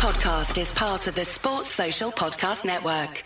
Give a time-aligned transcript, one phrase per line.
[0.00, 3.22] podcast is part of the Sports Social Podcast Network.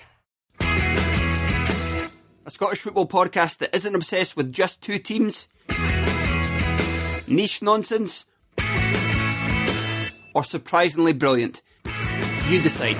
[0.60, 5.46] A Scottish football podcast that isn't obsessed with just two teams,
[7.28, 8.26] niche nonsense,
[10.34, 11.62] or surprisingly brilliant.
[12.48, 12.96] You decide.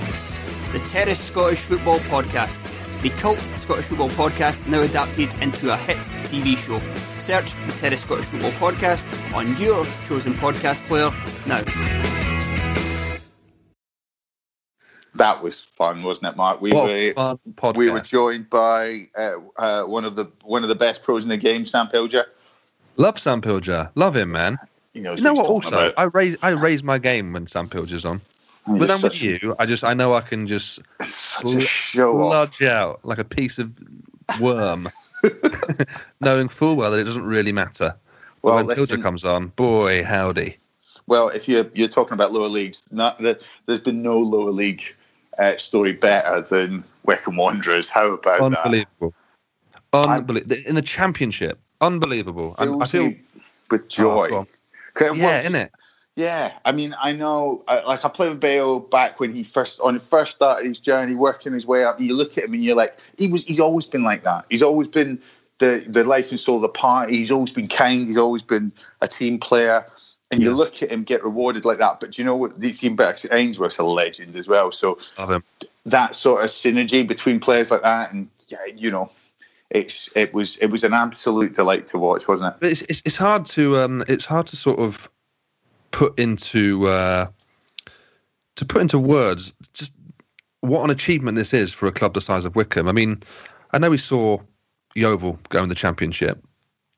[0.71, 2.61] The Terrace Scottish Football Podcast,
[3.03, 5.97] the cult Scottish football podcast now adapted into a hit
[6.27, 6.81] TV show.
[7.19, 9.05] Search the Terrace Scottish Football Podcast
[9.35, 11.11] on your chosen podcast player
[11.49, 12.24] now.
[15.17, 16.61] That was fun, wasn't it, Mark?
[16.61, 17.77] We What were a fun podcast.
[17.77, 21.29] we were joined by uh, uh, one of the one of the best pros in
[21.29, 22.25] the game, Sam Pilger.
[22.97, 23.91] Love Sam Pilger.
[23.95, 24.59] Love him, man.
[24.93, 25.31] You know what what?
[25.31, 25.95] he's talking Also, about.
[25.97, 28.21] I raise I raise my game when Sam Pilger's on.
[28.67, 32.21] He's But then with you, I just I know I can just such a show
[32.23, 32.33] off.
[32.57, 33.79] sludge out like a piece of
[34.41, 34.89] worm,
[36.21, 37.95] knowing full well that it doesn't really matter.
[38.43, 40.57] But Well, when listen- Pilger comes on, boy, howdy.
[41.07, 44.83] Well, if you're you're talking about lower leagues, not that there's been no lower league
[45.39, 47.89] uh, story better than Wycombe Wanderers.
[47.89, 48.59] How about that?
[48.59, 49.15] Unbelievable.
[49.93, 50.57] Unbelievable.
[50.67, 52.55] In the championship, unbelievable.
[52.59, 53.15] And I feel
[53.71, 54.29] with joy.
[54.33, 54.47] Oh, on.
[54.95, 55.69] 'Cause it yeah?
[56.17, 59.81] Yeah, I mean, I know, I, like I played with Bale back when he first
[59.81, 61.99] on first started his journey, working his way up.
[61.99, 64.45] And you look at him and you're like, he was, he's always been like that.
[64.49, 65.21] He's always been
[65.59, 67.17] the the life and soul of the party.
[67.17, 68.07] He's always been kind.
[68.07, 69.85] He's always been a team player.
[70.35, 72.01] And you look at him get rewarded like that.
[72.01, 72.61] But do you know what?
[72.61, 74.73] These team backs, Ainsworth's a legend as well.
[74.73, 75.45] So Love him.
[75.87, 79.11] that sort of synergy between players like that, and yeah, you know,
[79.71, 82.61] it's it was it was an absolute delight to watch, wasn't it?
[82.61, 85.09] But it's, it's it's hard to um it's hard to sort of
[85.91, 87.29] put into uh
[88.57, 89.93] to put into words just
[90.61, 92.89] what an achievement this is for a club the size of Wycombe.
[92.89, 93.23] I mean,
[93.73, 94.39] I know we saw
[94.95, 96.43] Yeovil go in the championship,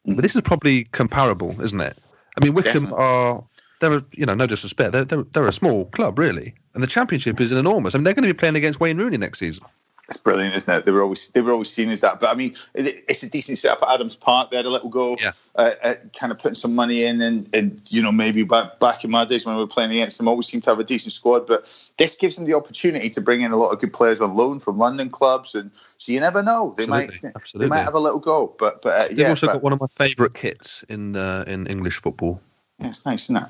[0.05, 1.99] but this is probably comparable, isn't it?
[2.37, 2.99] I mean, Wycombe Definitely.
[2.99, 3.45] are
[3.81, 7.41] they're you know no disrespect they're, they're they're a small club really, and the championship
[7.41, 7.95] is enormous.
[7.95, 9.65] I mean, they're going to be playing against Wayne Rooney next season.
[10.09, 10.85] It's brilliant, isn't it?
[10.85, 12.21] They were always they were always seen as that.
[12.21, 14.53] But I mean, it, it's a decent setup at Adams Park.
[14.53, 15.33] They had a little go, Yeah.
[15.57, 19.03] uh, at kind of putting some money in, and, and you know maybe back back
[19.05, 21.13] in my days when we were playing against them, always seemed to have a decent
[21.13, 21.49] squad.
[21.49, 21.67] But
[21.99, 24.61] this gives them the opportunity to bring in a lot of good players on loan
[24.61, 27.67] from London clubs, and so you never know they Absolutely, might absolutely.
[27.67, 28.55] they might have a little go.
[28.61, 31.43] But but uh, They've yeah, also but- got one of my favourite kits in uh,
[31.49, 32.41] in English football.
[32.79, 33.47] yeah, it's nice, isn't it?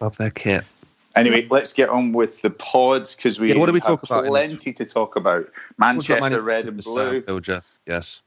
[0.00, 0.64] Love their kit.
[1.14, 4.02] Anyway, let's get on with the pods because we Yeah, what do we have talk
[4.02, 5.46] about Plenty to talk about.
[5.76, 7.20] Manchester, red and blue.
[7.22, 8.22] Pilger, Yes.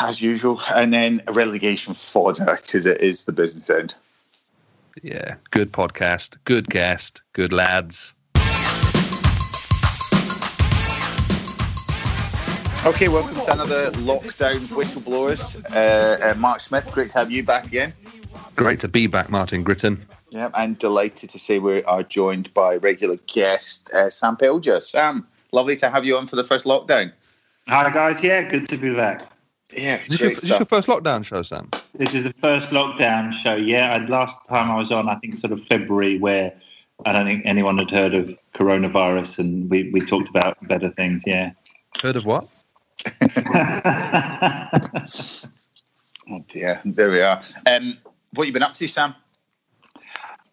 [0.00, 3.94] as usual, and then a relegation fodder because it is the business end.
[5.02, 5.36] Yeah.
[5.50, 6.36] Good podcast.
[6.44, 7.22] Good guest.
[7.32, 8.14] Good lads.
[12.84, 15.64] Okay, welcome to another lockdown whistleblowers.
[15.72, 17.94] Uh, uh, Mark Smith, great to have you back again.
[18.56, 20.00] Great to be back, Martin Gritton.
[20.34, 24.82] Yeah, and delighted to say we are joined by regular guest uh, Sam Pilger.
[24.82, 27.12] Sam, lovely to have you on for the first lockdown.
[27.68, 29.30] Hi guys, yeah, good to be back.
[29.72, 31.70] Yeah, Is this, your, is this your first lockdown show, Sam?
[31.94, 33.54] This is the first lockdown show.
[33.54, 36.52] Yeah, and last time I was on, I think sort of February, where
[37.06, 41.22] I don't think anyone had heard of coronavirus, and we, we talked about better things.
[41.24, 41.52] Yeah.
[42.02, 42.48] Heard of what?
[46.30, 47.42] Oh dear, there we are.
[47.66, 47.98] Um,
[48.32, 49.14] what you been up to, Sam?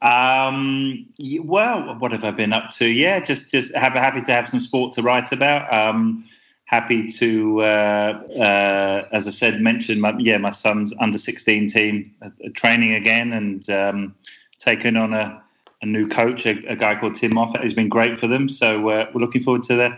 [0.01, 1.05] Um,
[1.43, 2.87] well, what have I been up to?
[2.87, 5.71] Yeah, just just have, happy to have some sport to write about.
[5.71, 6.23] Um,
[6.65, 12.13] happy to, uh, uh, as I said, mention my yeah my son's under sixteen team
[12.21, 14.15] uh, training again and um,
[14.57, 15.41] taking on a,
[15.81, 18.49] a new coach, a, a guy called Tim Moffat, who's been great for them.
[18.49, 19.97] So uh, we're looking forward to the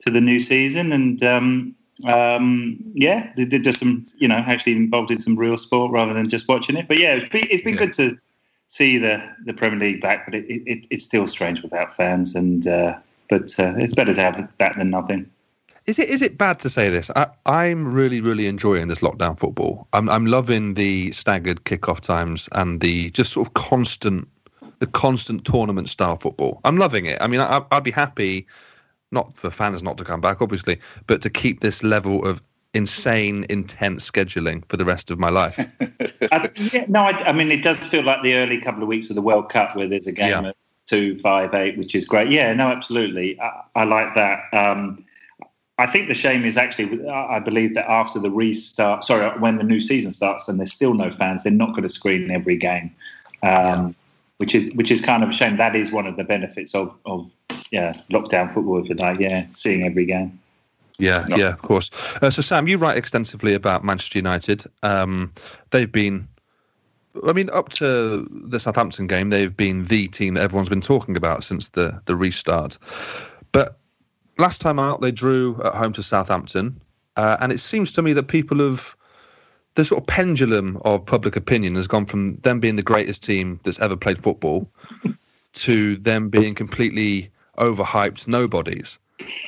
[0.00, 1.22] to the new season and.
[1.22, 1.74] Um,
[2.06, 6.14] um, yeah, they did just some, you know, actually involved in some real sport rather
[6.14, 6.88] than just watching it.
[6.88, 7.78] But yeah, it's been, it's been Yeah.
[7.80, 8.18] good to
[8.70, 12.34] see the, the Premier League back, but it, it, it's still strange without fans.
[12.34, 12.96] And uh,
[13.28, 15.28] but uh, it's better to have that than nothing.
[15.86, 17.10] Is it is it bad to say this?
[17.16, 19.88] I, I'm really really enjoying this lockdown football.
[19.92, 24.28] I'm I'm loving the staggered kickoff times and the just sort of constant
[24.78, 26.60] the constant tournament style football.
[26.64, 27.20] I'm loving it.
[27.20, 28.46] I mean, I, I'd be happy
[29.10, 32.40] not for fans not to come back, obviously, but to keep this level of
[32.74, 35.58] insane, intense scheduling for the rest of my life.
[36.32, 39.10] I, yeah, no, I, I mean it does feel like the early couple of weeks
[39.10, 40.50] of the World Cup where there's a game Yeah.
[40.50, 40.56] at
[40.86, 42.30] two, five, eight, which is great.
[42.30, 44.42] Yeah, no, absolutely, I, I like that.
[44.52, 45.04] Um,
[45.78, 49.64] I think the shame is actually, I believe that after the restart, sorry, when the
[49.64, 52.94] new season starts and there's still no fans, they're not going to screen every game,
[53.42, 53.94] um,
[54.36, 55.56] which is which is kind of a shame.
[55.56, 57.30] That is one of the benefits of of
[57.70, 60.39] yeah lockdown football, if you like, yeah, seeing every game.
[61.00, 61.36] Yeah, No.
[61.36, 61.90] yeah, of course.
[62.20, 64.64] Uh, so, Sam, you write extensively about Manchester United.
[64.82, 65.32] Um,
[65.70, 66.28] they've been
[67.26, 71.16] I mean, up to the Southampton game, they've been the team that everyone's been talking
[71.16, 72.78] about since the the restart.
[73.52, 73.78] But
[74.38, 76.80] last time out, they drew at home to Southampton,
[77.16, 78.96] uh, and it seems to me that people have
[79.74, 83.60] the sort of pendulum of public opinion has gone from them being the greatest team
[83.64, 84.68] that's ever played football
[85.52, 88.98] to them being completely overhyped nobodies.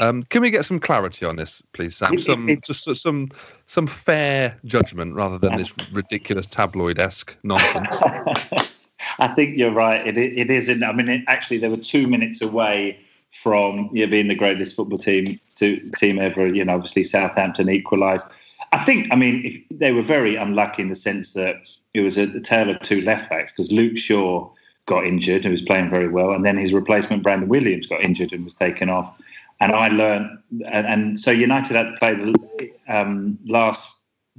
[0.00, 2.18] Um, can we get some clarity on this, please, Sam?
[2.18, 3.28] Some just some
[3.66, 7.96] some fair judgment rather than this ridiculous tabloid esque nonsense.
[9.18, 10.06] I think you're right.
[10.06, 10.68] It, it is.
[10.68, 12.98] In, I mean, it, actually, they were two minutes away
[13.42, 16.46] from yeah, being the greatest football team to, team ever.
[16.46, 18.26] You know, obviously Southampton equalised.
[18.72, 19.08] I think.
[19.10, 21.56] I mean, if, they were very unlucky in the sense that
[21.94, 24.50] it was a, a tale of two left backs because Luke Shaw
[24.86, 28.32] got injured and was playing very well, and then his replacement Brandon Williams got injured
[28.32, 29.14] and was taken off
[29.62, 30.38] and I learned,
[30.72, 33.88] and, and so United had to play the um, last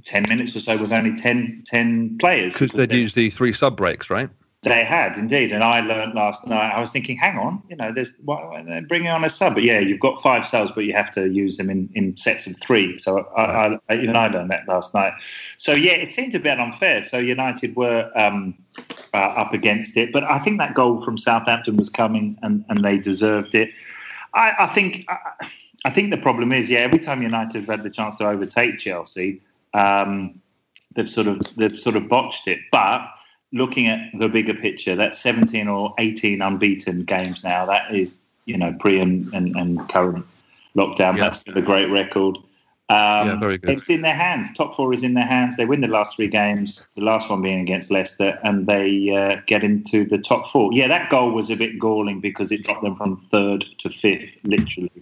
[0.04, 2.52] 10 minutes or so with only 10, 10 players.
[2.52, 4.28] Because they'd used the three sub breaks, right?
[4.64, 6.70] They had indeed, and I learned last night.
[6.70, 9.78] I was thinking, hang on, you know, there's why, bringing on a sub, but yeah,
[9.78, 12.96] you've got five subs, but you have to use them in, in sets of three.
[12.98, 15.12] So I, I, even I learned that last night.
[15.58, 17.02] So yeah, it seemed a bit unfair.
[17.02, 18.54] So United were um,
[19.12, 22.82] uh, up against it, but I think that goal from Southampton was coming, and, and
[22.84, 23.70] they deserved it.
[24.34, 25.48] I, I think I,
[25.84, 28.78] I, think the problem is, yeah, every time United have had the chance to overtake
[28.78, 29.40] Chelsea,
[29.72, 30.40] um,
[30.94, 32.58] they've sort of they've sort of botched it.
[32.72, 33.02] But
[33.52, 37.64] looking at the bigger picture, that's 17 or 18 unbeaten games now.
[37.66, 40.26] That is, you know, pre and, and, and current
[40.76, 41.16] lockdown.
[41.16, 41.24] Yeah.
[41.24, 42.38] That's a great record.
[42.90, 43.70] Um, yeah, very good.
[43.70, 44.48] It's in their hands.
[44.54, 45.56] Top four is in their hands.
[45.56, 49.40] They win the last three games, the last one being against Leicester, and they uh,
[49.46, 50.70] get into the top four.
[50.72, 54.32] Yeah, that goal was a bit galling because it dropped them from third to fifth,
[54.42, 54.92] literally.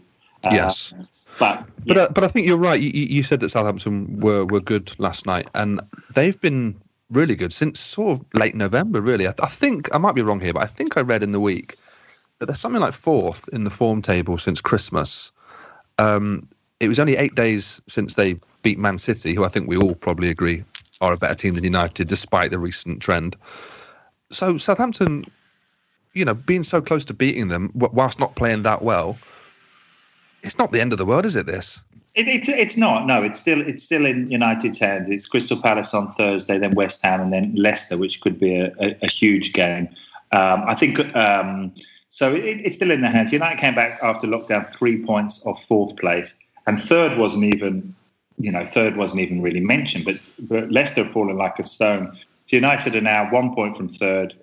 [0.44, 0.94] Uh, yes.
[1.40, 2.80] But but, uh, but I think you're right.
[2.80, 5.80] You, you said that Southampton were, were good last night, and
[6.14, 6.80] they've been
[7.10, 9.26] really good since sort of late November, really.
[9.26, 11.40] I, I think I might be wrong here, but I think I read in the
[11.40, 11.76] week
[12.38, 15.32] that they're something like fourth in the form table since Christmas.
[15.98, 16.48] Um,
[16.82, 19.94] it was only eight days since they beat Man City, who I think we all
[19.94, 20.64] probably agree
[21.00, 23.36] are a better team than United, despite the recent trend.
[24.30, 25.24] So Southampton,
[26.12, 29.16] you know, being so close to beating them whilst not playing that well,
[30.42, 31.46] it's not the end of the world, is it?
[31.46, 31.80] This.
[32.16, 33.06] It, it's it's not.
[33.06, 35.08] No, it's still it's still in United's hands.
[35.08, 38.72] It's Crystal Palace on Thursday, then West Ham, and then Leicester, which could be a,
[38.80, 39.88] a, a huge game.
[40.32, 41.72] Um, I think um,
[42.08, 42.34] so.
[42.34, 43.32] It, it's still in their hands.
[43.32, 46.34] United came back after lockdown, three points off fourth place
[46.66, 47.94] and third wasn't even,
[48.36, 50.04] you know, third wasn't even really mentioned.
[50.04, 52.16] But, but Leicester have fallen like a stone.
[52.46, 54.34] So United are now one point from third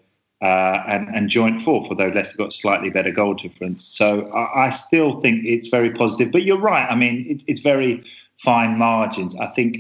[0.42, 3.84] uh, and, and joint fourth, although Leicester got slightly better goal difference.
[3.84, 6.32] So I, I still think it's very positive.
[6.32, 6.88] But you're right.
[6.90, 8.04] I mean, it, it's very
[8.44, 9.36] fine margins.
[9.36, 9.78] I think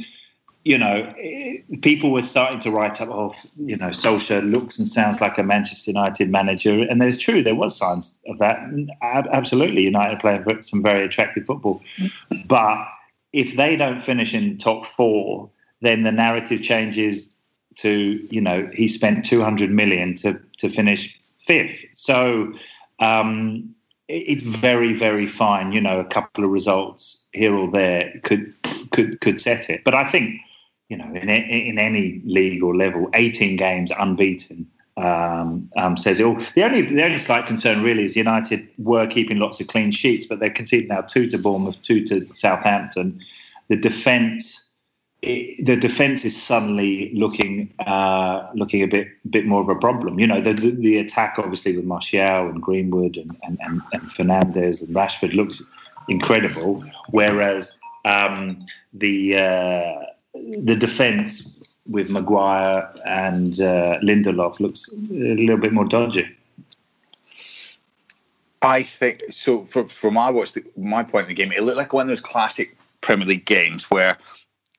[0.65, 1.13] you know,
[1.81, 5.43] people were starting to write up, oh, you know, Solskjaer looks and sounds like a
[5.43, 6.83] Manchester United manager.
[6.83, 8.59] And there's true, there was signs of that.
[9.01, 11.81] Absolutely, United playing some very attractive football.
[12.45, 12.77] But
[13.31, 15.49] if they don't finish in top four,
[15.81, 17.33] then the narrative changes
[17.75, 21.85] to, you know, he spent 200 million to, to finish fifth.
[21.93, 22.51] So
[22.99, 23.73] um,
[24.09, 25.71] it's very, very fine.
[25.71, 28.53] You know, a couple of results here or there could
[28.91, 29.83] could could set it.
[29.85, 30.41] But I think
[30.89, 36.25] you know, in, in any league or level, 18 games unbeaten um, um, says it
[36.25, 36.37] all.
[36.55, 40.25] The only the only slight concern really is United were keeping lots of clean sheets,
[40.25, 43.19] but they're conceding now two to Bournemouth, two to Southampton.
[43.69, 44.65] The defence.
[45.21, 50.19] the defense is suddenly looking uh, looking a bit bit more of a problem.
[50.19, 54.01] You know, the, the, the attack obviously with Martial and Greenwood and, and, and, and
[54.01, 55.61] Fernandes and Rashford looks
[56.07, 61.49] incredible, whereas um, the uh, the defence
[61.87, 66.27] with Maguire and uh, Lindelof looks a little bit more dodgy.
[68.61, 69.65] I think so.
[69.65, 72.09] From, from my watch, the, my point of the game, it looked like one of
[72.09, 74.17] those classic Premier League games where,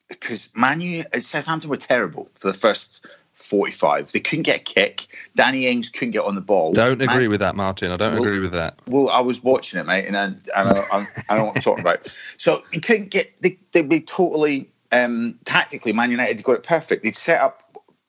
[0.08, 4.12] because Manu Southampton were terrible for the first 45.
[4.12, 5.06] They couldn't get a kick.
[5.34, 6.72] Danny Ings couldn't get on the ball.
[6.72, 7.90] Don't agree Man- with that, Martin.
[7.90, 8.78] I don't well, agree with that.
[8.86, 11.80] Well, I was watching it, mate, and I, and I, I, know what I'm talking
[11.80, 12.14] about.
[12.36, 13.32] So he couldn't get.
[13.40, 17.02] They, they'd be totally um, tactically, Man United got it perfect.
[17.02, 17.62] They'd set up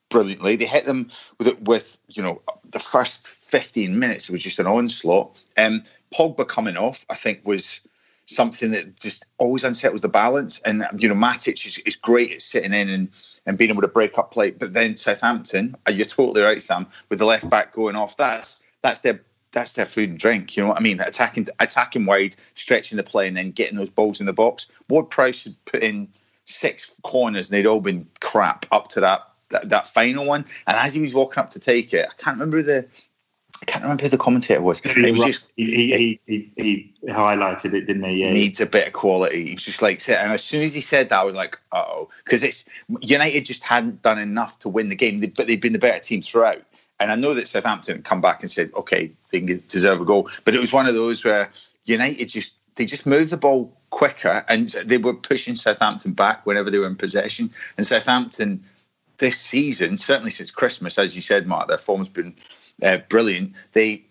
[0.09, 0.55] brilliantly.
[0.55, 4.67] They hit them with it with you know the first 15 minutes was just an
[4.67, 5.43] onslaught.
[5.57, 5.83] Um,
[6.13, 7.81] Pogba coming off, I think, was
[8.25, 10.59] something that just always unsettles the balance.
[10.61, 13.09] And you know, Matic is, is great at sitting in and,
[13.45, 14.51] and being able to break up play.
[14.51, 18.17] But then Southampton, uh, you're totally right, Sam, with the left back going off.
[18.17, 19.21] That's that's their
[19.51, 20.55] that's their food and drink.
[20.55, 21.01] You know what I mean?
[21.01, 24.67] Attacking attacking wide, stretching the play, and then getting those balls in the box.
[24.89, 26.07] Ward-Prowse should put in
[26.45, 30.45] six corners and they'd all been crap up to that that, that final one.
[30.65, 32.87] And as he was walking up to take it, I can't remember the
[33.61, 34.81] I can't remember who the commentator was.
[34.83, 38.23] It was just he, he, he, he, highlighted it, didn't he?
[38.23, 38.33] Yeah.
[38.33, 39.51] Needs a bit of quality.
[39.51, 42.41] He's just like, and as soon as he said that, I was like, oh, because
[42.41, 42.65] it's
[43.01, 46.23] United just hadn't done enough to win the game, but they've been the better team
[46.23, 46.63] throughout.
[46.99, 50.55] And I know that Southampton come back and said, okay, they deserve a goal, but
[50.55, 51.51] it was one of those where
[51.85, 56.71] United just they just moved the ball quicker and they were pushing Southampton back whenever
[56.71, 57.51] they were in possession.
[57.77, 58.63] And Southampton
[59.17, 62.35] this season, certainly since Christmas, as you said, Mark, their form's been
[62.81, 63.53] uh, brilliant.
[63.73, 64.03] They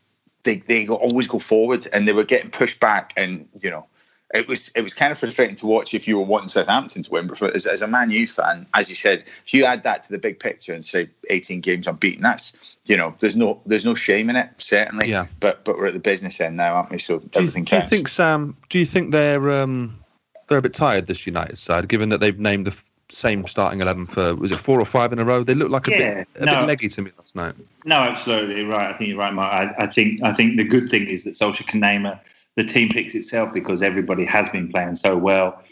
[0.45, 3.87] they they always go forward, and they were getting pushed back, and you know.
[4.33, 7.11] It was it was kind of frustrating to watch if you were wanting Southampton to
[7.11, 9.83] win, but for, as, as a Man U fan, as you said, if you add
[9.83, 13.61] that to the big picture and say 18 games unbeaten, that's you know there's no
[13.67, 15.09] there's no shame in it certainly.
[15.09, 15.27] Yeah.
[15.41, 16.99] But but we're at the business end now, aren't we?
[16.99, 17.65] So do everything.
[17.65, 18.57] You, do you think Sam?
[18.69, 19.99] Do you think they're um,
[20.47, 22.77] they're a bit tired this United side, given that they've named the
[23.13, 25.43] same starting eleven for was it four or five in a row?
[25.43, 27.55] They look like a yeah, bit a no, bit leggy to me last night.
[27.85, 28.95] No, absolutely right.
[28.95, 29.53] I think you're right, Mark.
[29.53, 32.21] I, I think I think the good thing is that Solskjaer can name a,
[32.57, 35.63] the team picks itself because everybody has been playing so well.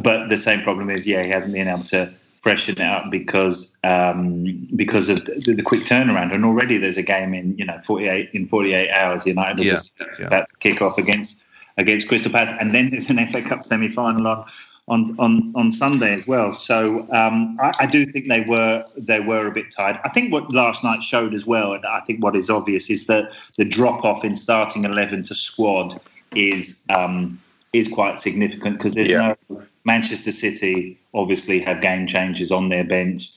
[0.00, 3.76] But the same problem is, yeah, he hasn't been able to freshen it up because
[3.84, 6.32] um, because of the, the, quick turnaround.
[6.34, 9.26] And already there's a game in you know 48 in 48 hours.
[9.26, 9.78] United yeah,
[10.18, 10.26] yeah.
[10.26, 11.42] about to kick off against
[11.76, 14.46] against Crystal Palace, and then there's an FA Cup semi final on
[14.88, 16.52] on on, on Sunday as well.
[16.52, 19.98] So um, I, I, do think they were they were a bit tired.
[20.04, 23.06] I think what last night showed as well, and I think what is obvious is
[23.06, 26.00] that the drop off in starting eleven to squad
[26.34, 27.40] is um,
[27.72, 29.34] is quite significant because there's yeah.
[29.50, 33.30] no Manchester City obviously have game changers on their bench.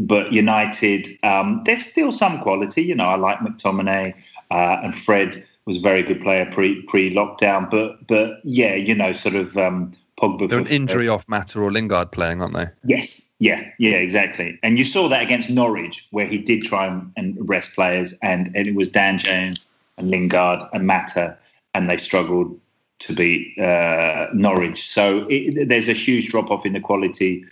[0.00, 2.82] But United, um, there's still some quality.
[2.82, 4.14] You know, I like McTominay
[4.50, 7.68] uh, and Fred was a very good player pre pre lockdown.
[7.70, 10.48] But but yeah, you know, sort of um, Pogba.
[10.48, 12.66] They're an injury off Mata or Lingard playing, aren't they?
[12.84, 13.24] Yes.
[13.40, 14.58] Yeah, yeah, exactly.
[14.64, 18.66] And you saw that against Norwich, where he did try and, rest players, and, and
[18.66, 21.38] it was Dan James and Lingard and Mata,
[21.74, 22.58] and they struggled
[23.00, 24.90] to beat uh, Norwich.
[24.90, 27.44] So it, there's a huge drop off in the quality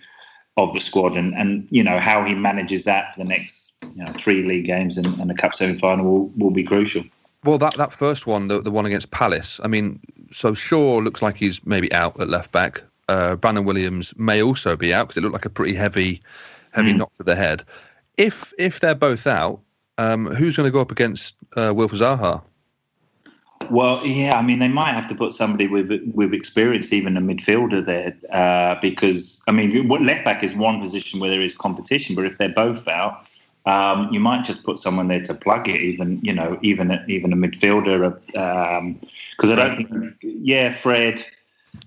[0.56, 4.04] of the squad, and, and you know how he manages that for the next you
[4.04, 7.04] know, three league games and, and the cup semi final will, will be crucial.
[7.44, 10.00] Well, that, that first one, the, the one against Palace, I mean,
[10.32, 12.82] so Shaw looks like he's maybe out at left back.
[13.08, 16.20] Uh, Brandon Williams may also be out because it looked like a pretty heavy,
[16.72, 16.98] heavy mm.
[16.98, 17.62] knock to the head.
[18.16, 19.60] If if they're both out,
[19.98, 22.42] um, who's going to go up against uh, Wilf Zaha?
[23.70, 27.20] Well, yeah, I mean, they might have to put somebody with with experience, even a
[27.20, 32.14] midfielder there, uh, because I mean, left back is one position where there is competition,
[32.14, 33.26] but if they're both out,
[33.66, 37.04] um, you might just put someone there to plug it, even you know, even a,
[37.08, 41.24] even a midfielder, because um, I don't think, yeah, Fred,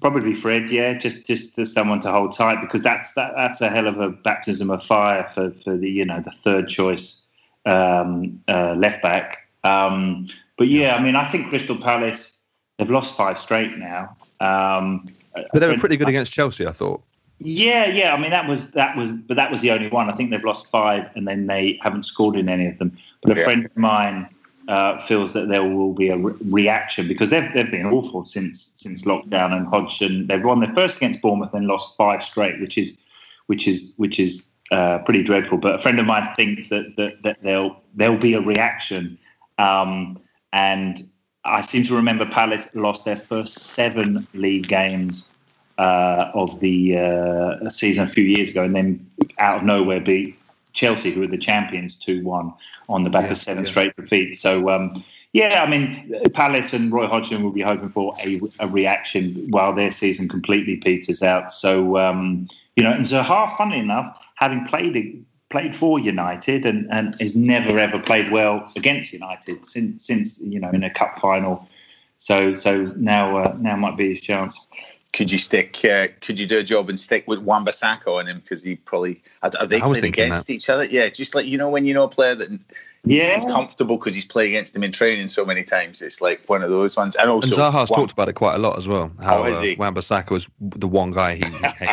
[0.01, 3.69] probably Fred, yeah, just just to someone to hold tight because that's that, that's a
[3.69, 7.21] hell of a baptism of fire for for the you know the third choice
[7.65, 9.48] um, uh, left back.
[9.63, 12.37] Um, but yeah, I mean, I think Crystal Palace
[12.77, 14.15] they've lost five straight now.
[14.41, 17.01] Um, but they were pretty good against Chelsea, I thought.
[17.39, 18.13] Yeah, yeah.
[18.13, 20.09] I mean, that was that was, but that was the only one.
[20.09, 22.97] I think they've lost five, and then they haven't scored in any of them.
[23.23, 23.45] But a yeah.
[23.45, 24.27] friend of mine
[24.67, 28.73] uh, feels that there will be a re- reaction because they've they've been awful since
[28.75, 29.53] since lockdown.
[29.53, 32.97] And Hodgson, they've won their first against Bournemouth and lost five straight, which is
[33.47, 35.57] which is which is uh, pretty dreadful.
[35.57, 39.17] But a friend of mine thinks that that, that there'll there'll be a reaction,
[39.57, 40.19] um,
[40.53, 41.08] and
[41.46, 45.29] I seem to remember Palace lost their first seven league games
[45.77, 50.38] uh, of the uh, season a few years ago, and then out of nowhere beat
[50.74, 52.53] Chelsea, who were the champions, two one
[52.88, 53.70] on the back yeah, of seven yeah.
[53.70, 54.39] straight defeats.
[54.39, 54.70] So.
[54.70, 55.03] Um,
[55.34, 59.75] yeah, I mean, Palace and Roy Hodgson will be hoping for a, a reaction while
[59.75, 61.51] their season completely peters out.
[61.51, 67.20] So, um, you know, and Zaha, funny enough, having played played for United and, and
[67.20, 71.68] has never ever played well against United since since you know in a cup final.
[72.18, 74.68] So so now uh, now might be his chance
[75.13, 75.84] could you stick?
[75.84, 79.22] Uh, could you do a job and stick with Wan-Bissaka on him because he probably
[79.41, 80.53] are, they playing against that.
[80.53, 80.86] each other?
[80.86, 82.60] Yeah, just like you know when you know a player that
[83.06, 86.01] yeah he's comfortable because he's played against him in training so many times.
[86.01, 87.15] It's like one of those ones.
[87.15, 89.12] And also, and Zaha's Wan- talked about it quite a lot as well.
[89.20, 91.46] How oh, uh, Wan-Bissaka was the one guy he.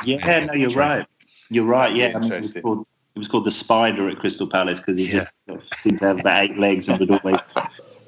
[0.05, 1.07] he yeah, no, you're right.
[1.49, 1.95] You're right.
[1.95, 2.85] Yeah, I mean,
[3.17, 5.13] it, was called, it was called the Spider at Crystal Palace because he yeah.
[5.13, 7.41] just sort of seemed to have about eight legs and would always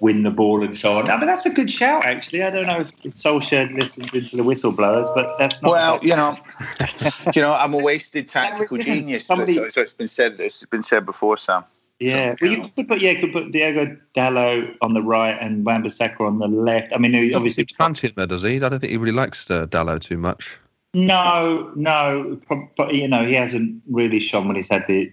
[0.00, 1.10] win the ball and so on.
[1.10, 2.42] I mean, that's a good shout, actually.
[2.42, 5.72] I don't know if Solskjaer listens into the whistleblowers, but that's not.
[5.72, 6.36] Well, you know,
[7.34, 9.26] you know, I'm a wasted tactical genius.
[9.26, 10.36] Somebody, so, so, it's been said.
[10.38, 11.64] It's been said before, Sam.
[12.00, 15.36] Yeah, so, well, you could put yeah, you could put Diego Dalot on the right
[15.40, 16.92] and Wan-Bissaka on the left.
[16.92, 18.56] I mean, he obviously, fancy him, does he?
[18.56, 20.58] I don't think he really likes uh, Dalot too much.
[21.07, 22.40] No, no,
[22.76, 25.12] but you know, he hasn't really shone when he's had the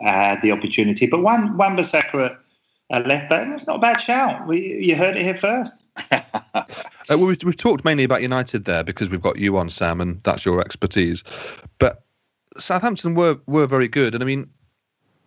[0.00, 1.06] had the opportunity.
[1.06, 2.36] But one Wan Bissaka
[2.90, 4.48] at left back, it's not a bad shout.
[4.48, 5.80] We, you heard it here first.
[6.10, 6.64] uh,
[7.10, 10.44] we've, we've talked mainly about United there because we've got you on, Sam, and that's
[10.44, 11.22] your expertise.
[11.78, 12.02] But
[12.58, 14.50] Southampton were were very good, and I mean,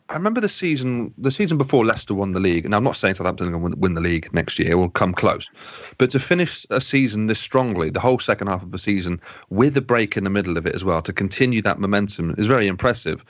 [0.09, 3.15] I remember the season the season before Leicester won the league, and I'm not saying
[3.15, 5.50] Southampton are going to win the league next year We'll come close,
[5.97, 9.19] but to finish a season this strongly, the whole second half of the season
[9.50, 12.45] with a break in the middle of it as well, to continue that momentum is
[12.45, 13.25] very impressive.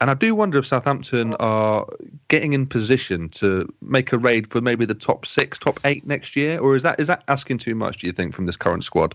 [0.00, 1.86] And I do wonder if Southampton are
[2.28, 6.34] getting in position to make a raid for maybe the top six, top eight next
[6.36, 7.98] year, or is that is that asking too much?
[7.98, 9.14] Do you think from this current squad?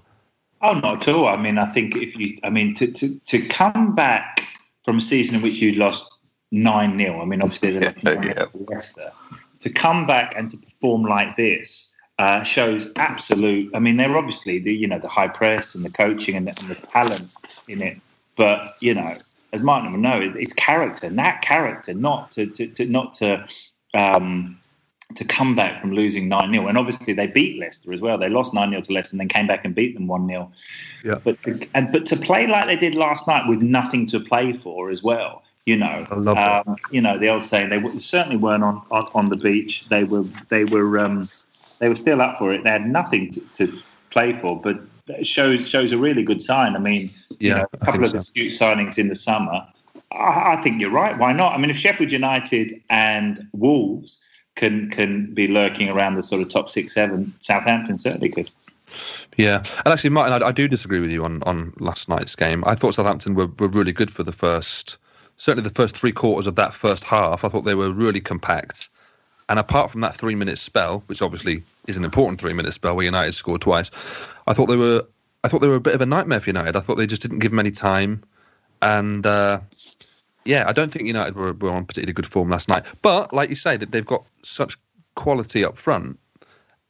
[0.62, 1.27] Oh, not at all.
[1.27, 4.48] I mean, I think if you, I mean, to to, to come back
[4.84, 6.08] from a season in which you lost
[6.51, 8.46] nine 0 I mean, obviously they're looking yeah.
[8.53, 9.12] Leicester.
[9.60, 13.74] To come back and to perform like this uh, shows absolute.
[13.75, 16.60] I mean, they're obviously the you know the high press and the coaching and the,
[16.62, 17.34] and the talent
[17.70, 17.98] in it,
[18.36, 19.13] but you know
[19.53, 23.46] as Martin will know, it's character, that character, not to, to, to not to
[23.93, 24.58] um,
[25.15, 26.67] to come back from losing 9 0.
[26.67, 28.17] And obviously, they beat Leicester as well.
[28.17, 30.51] They lost 9 0 to Leicester and then came back and beat them 1 0.
[31.03, 31.15] Yeah.
[31.22, 34.53] But, to, and, but to play like they did last night with nothing to play
[34.53, 38.82] for as well, you know, um, you know the old saying they certainly weren't on,
[38.91, 39.89] on, on, the beach.
[39.89, 41.24] They were they were um,
[41.80, 42.63] they were still up for it.
[42.63, 44.82] They had nothing to, to play for, but
[45.24, 46.75] shows shows a really good sign.
[46.75, 48.18] I mean, yeah, you know, a couple of so.
[48.18, 49.65] astute signings in the summer.
[50.12, 51.18] I, I, think you're right.
[51.18, 51.53] Why not?
[51.53, 54.18] I mean, if Sheffield United and Wolves
[54.56, 58.50] can can be lurking around the sort of top six, seven, Southampton certainly could.
[59.38, 62.63] Yeah, and actually, Martin, I, I do disagree with you on, on last night's game.
[62.65, 64.98] I thought Southampton were, were really good for the first,
[65.42, 67.44] certainly the first three quarters of that first half.
[67.44, 68.90] I thought they were really compact.
[69.50, 72.96] And apart from that three minute spell, which obviously is an important three minute spell
[72.96, 73.90] where United scored twice,
[74.46, 75.04] I thought they were
[75.44, 76.76] I thought they were a bit of a nightmare for United.
[76.76, 78.24] I thought they just didn't give them any time.
[78.84, 79.62] And uh,
[80.46, 82.86] yeah, I don't think United were, were on particularly good form last night.
[83.02, 84.78] But like you say, that they've got such
[85.16, 86.20] quality up front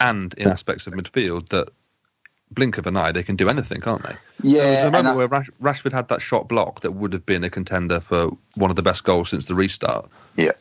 [0.01, 1.69] and in aspects of midfield that
[2.51, 4.15] blink of an eye, they can do anything, can't they?
[4.41, 4.61] Yeah.
[4.61, 7.25] There was a moment I, where Rash, Rashford had that shot block that would have
[7.25, 10.09] been a contender for one of the best goals since the restart.
[10.35, 10.51] Yeah.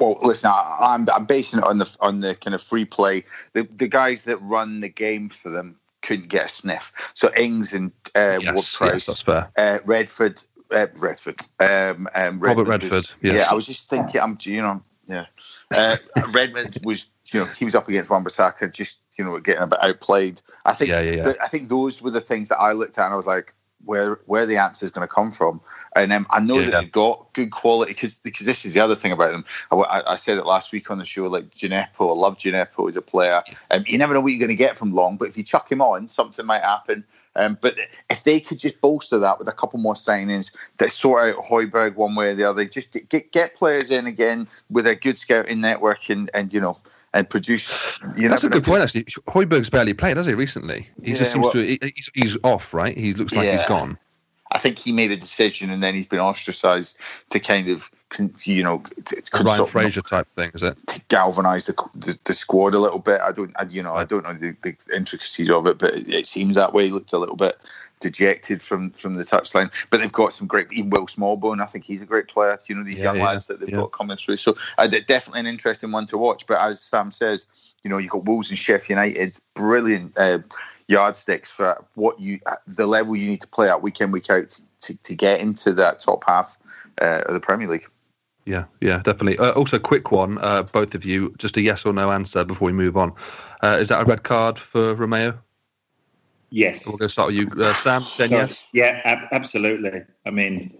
[0.00, 2.84] Well, listen, I, am I'm, I'm basing it on the on the kind of free
[2.84, 3.24] play.
[3.52, 6.92] The the guys that run the game for them couldn't get a sniff.
[7.14, 9.50] So Ings and uh, yes, Ward-Prowse, yes, that's fair.
[9.56, 12.92] Uh, Redford, uh, Redford, um, um, Redford Robert Redford.
[12.92, 13.36] Was, yes.
[13.36, 14.20] Yeah, I was just thinking.
[14.20, 15.26] I'm, you know, yeah.
[15.74, 15.96] Uh,
[16.32, 19.82] Redmond was, you know, he was up against Wan-Bissaka, just you know, getting a bit
[19.82, 20.40] outplayed.
[20.64, 20.90] I think.
[20.90, 21.24] Yeah, yeah, yeah.
[21.24, 23.54] The, I think those were the things that I looked at, and I was like,
[23.84, 25.60] where where the answer is going to come from.
[25.94, 28.94] And um, I know that they've got good quality because because this is the other
[28.94, 29.44] thing about them.
[29.70, 31.26] I, I, said it last week on the show.
[31.26, 33.42] Like Djenepo, I love Djenepo as a player.
[33.70, 35.70] Um, you never know what you're going to get from Long, but if you chuck
[35.70, 37.04] him on, something might happen.
[37.34, 37.76] Um, but
[38.10, 41.94] if they could just bolster that with a couple more signings that sort out Højbjerg
[41.94, 45.16] one way or the other, just get, get, get players in again with a good
[45.16, 46.76] scouting network and, and you know
[47.14, 47.98] and produce.
[48.16, 49.04] You That's a good point, actually.
[49.04, 50.34] Højbjerg's barely played, has he?
[50.34, 51.78] Recently, he yeah, just seems well, to.
[51.94, 52.96] He's, he's, off, right?
[52.96, 53.58] He looks like yeah.
[53.58, 53.98] he's gone.
[54.52, 56.96] I think he made a decision and then he's been ostracised
[57.30, 57.90] to kind of,
[58.44, 58.82] you know,
[59.42, 60.78] Ryan Fraser type thing, is it?
[60.86, 63.20] To galvanise the, the, the squad a little bit.
[63.20, 66.12] I don't, I, you know, I don't know the, the intricacies of it, but it,
[66.12, 66.84] it seems that way.
[66.84, 67.56] He looked a little bit
[68.02, 69.70] dejected from from the touchline.
[69.88, 71.62] But they've got some great, even Will Smallbone.
[71.62, 72.58] I think he's a great player.
[72.68, 73.76] You know these yeah, young yeah, lads that they've yeah.
[73.76, 74.36] got coming through.
[74.36, 76.46] So uh, definitely an interesting one to watch.
[76.46, 77.46] But as Sam says,
[77.82, 80.40] you know you've got Wolves and Sheffield United, brilliant uh,
[80.92, 84.30] yardsticks for what you uh, the level you need to play at week in week
[84.30, 86.58] out to, to get into that top half
[87.00, 87.86] uh, of the Premier League.
[88.44, 89.38] Yeah, yeah, definitely.
[89.38, 92.66] Uh, also, quick one, uh, both of you, just a yes or no answer before
[92.66, 93.12] we move on.
[93.62, 95.38] Uh, is that a red card for Romeu?
[96.50, 96.84] Yes.
[96.84, 98.02] We'll go start with you, uh, Sam.
[98.02, 98.64] Saying yes.
[98.72, 100.02] Yeah, ab- absolutely.
[100.26, 100.76] I mean,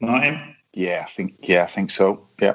[0.00, 0.54] Martin.
[0.72, 1.34] Yeah, I think.
[1.42, 2.26] Yeah, I think so.
[2.40, 2.54] Yeah.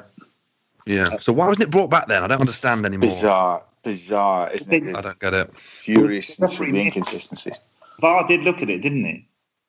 [0.86, 1.18] Yeah.
[1.18, 2.22] So why wasn't it brought back then?
[2.22, 3.10] I don't understand anymore.
[3.10, 4.96] Bizarre, bizarre, isn't it?
[4.96, 5.56] I don't get it.
[5.56, 7.56] Furious with the inconsistencies.
[8.00, 9.28] VAR did look at it, didn't he?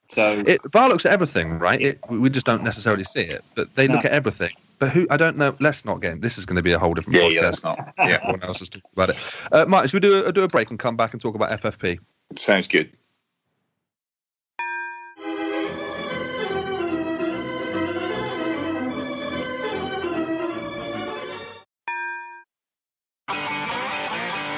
[0.09, 1.79] So it, VAR looks at everything, right?
[1.79, 3.95] It, we just don't necessarily see it, but they no.
[3.95, 4.51] look at everything.
[4.79, 5.05] But who?
[5.11, 5.55] I don't know.
[5.59, 6.21] Let's not get.
[6.21, 7.33] This is going to be a whole different yeah, podcast.
[7.33, 7.93] Yeah, let's not.
[7.99, 9.17] Yeah, everyone else is talking about it.
[9.51, 11.51] Uh, Mike, should we do a, do a break and come back and talk about
[11.51, 11.99] FFP?
[12.35, 12.91] Sounds good.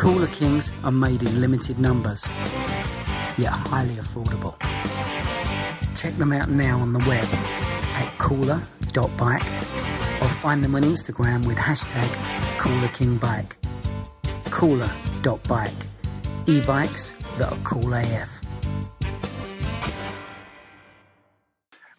[0.00, 2.26] Cooler Kings are made in limited numbers,
[3.36, 4.58] yet highly affordable.
[5.94, 9.44] Check them out now on the web at cooler.bike
[10.22, 12.08] or find them on Instagram with hashtag
[12.56, 13.52] coolerkingbike.
[14.46, 15.72] Cooler.bike.
[16.46, 18.40] E-bikes that are cool AF.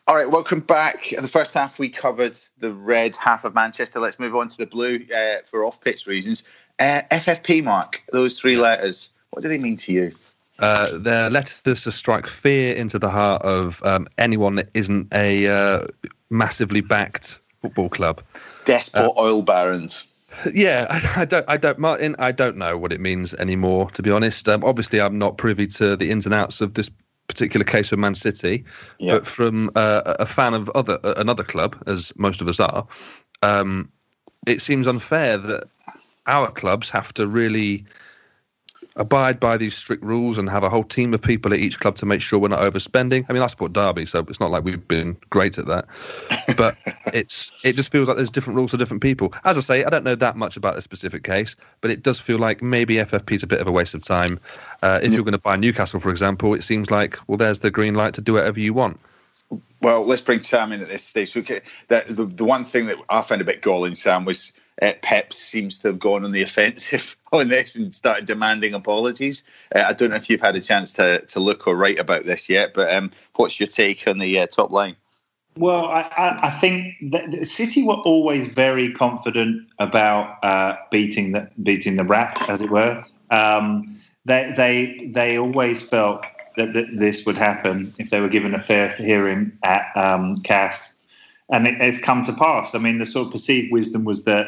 [0.07, 1.13] All right, welcome back.
[1.15, 3.99] The first half, we covered the red half of Manchester.
[3.99, 6.43] Let's move on to the blue uh, for off pitch reasons.
[6.81, 10.11] Uh, FFP, Mark, those three letters, what do they mean to you?
[10.57, 15.47] Uh, they're letters to strike fear into the heart of um, anyone that isn't a
[15.47, 15.85] uh,
[16.31, 18.19] massively backed football club.
[18.65, 20.05] Despot oil barons.
[20.55, 22.15] Yeah, I, I, don't, I don't, Martin.
[22.17, 23.91] I don't know what it means anymore.
[23.91, 26.89] To be honest, um, obviously, I'm not privy to the ins and outs of this
[27.27, 28.65] particular case of Man City,
[28.97, 29.13] Yeah.
[29.13, 32.87] but from uh, a fan of other another club, as most of us are,
[33.43, 33.91] um,
[34.47, 35.65] it seems unfair that
[36.27, 37.85] our clubs have to really
[38.97, 41.95] abide by these strict rules and have a whole team of people at each club
[41.95, 43.25] to make sure we're not overspending.
[43.29, 45.85] I mean, I support Derby, so it's not like we've been great at that.
[46.57, 46.77] But
[47.13, 49.33] it's it just feels like there's different rules for different people.
[49.45, 52.19] As I say, I don't know that much about the specific case, but it does
[52.19, 54.39] feel like maybe FFP is a bit of a waste of time.
[54.81, 57.71] Uh, if you're going to buy Newcastle, for example, it seems like well, there's the
[57.71, 58.99] green light to do whatever you want.
[59.81, 61.35] Well, let's bring Sam in at this stage.
[61.35, 64.93] Okay, that, the, the one thing that I found a bit galling, Sam, was uh,
[65.01, 69.43] Pep seems to have gone on the offensive on this and started demanding apologies.
[69.75, 72.23] Uh, I don't know if you've had a chance to, to look or write about
[72.23, 74.95] this yet, but um, what's your take on the uh, top line?
[75.57, 81.33] Well, I, I, I think that the City were always very confident about uh, beating
[81.33, 83.03] the beating the rat, as it were.
[83.31, 88.55] Um, they they they always felt that, that this would happen if they were given
[88.55, 90.93] a fair hearing at um, CAS,
[91.49, 92.73] and it has come to pass.
[92.73, 94.47] I mean, the sort of perceived wisdom was that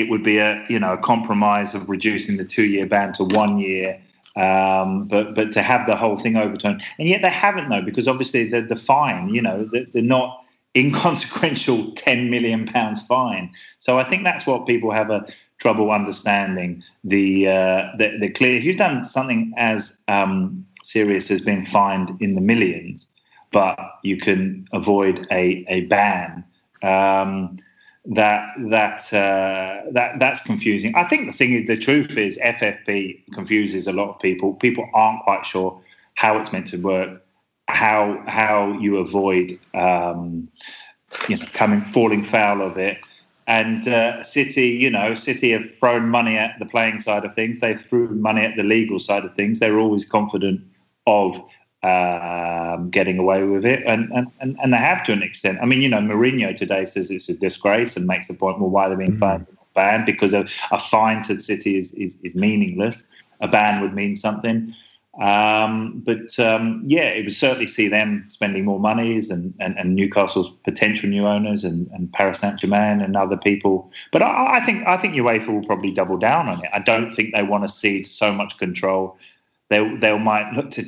[0.00, 3.24] it would be a you know a compromise of reducing the two year ban to
[3.24, 4.00] one year.
[4.36, 8.06] Um, but but to have the whole thing overturned, and yet they haven't though, because
[8.06, 10.44] obviously the the fine, you know, the, the not
[10.76, 13.50] inconsequential ten million pounds fine.
[13.78, 15.26] So I think that's what people have a
[15.58, 16.82] trouble understanding.
[17.04, 22.16] The uh, the, the clear if you've done something as um, serious as being fined
[22.20, 23.06] in the millions,
[23.52, 26.44] but you can avoid a a ban.
[26.82, 27.58] Um,
[28.08, 30.94] that that uh, that that's confusing.
[30.96, 34.54] I think the thing is, the truth is, FFP confuses a lot of people.
[34.54, 35.78] People aren't quite sure
[36.14, 37.22] how it's meant to work,
[37.68, 40.48] how how you avoid um,
[41.28, 42.98] you know coming falling foul of it.
[43.46, 47.60] And uh, City, you know, City have thrown money at the playing side of things.
[47.60, 49.58] They've thrown money at the legal side of things.
[49.58, 50.60] They're always confident
[51.06, 51.40] of
[51.82, 55.58] um, getting away with it, and, and, and, they have to an extent.
[55.62, 58.68] I mean, you know, Mourinho today says it's a disgrace and makes the point, well,
[58.68, 62.34] why they're being fined, banned because a, a fine to the City is, is, is
[62.34, 63.04] meaningless.
[63.40, 64.74] A ban would mean something.
[65.20, 69.96] Um, but um, yeah, it would certainly see them spending more monies and, and, and
[69.96, 73.90] Newcastle's potential new owners and, and Paris Saint Germain and other people.
[74.12, 76.70] But I, I think I think UEFA will probably double down on it.
[76.72, 79.16] I don't think they want to cede so much control.
[79.70, 80.84] They they might look to